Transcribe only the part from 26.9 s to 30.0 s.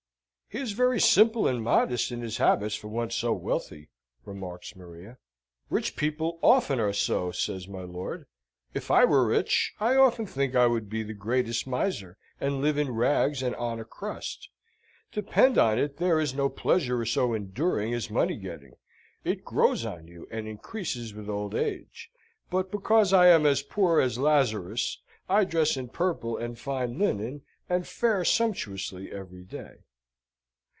linen, and fare sumptuously every day."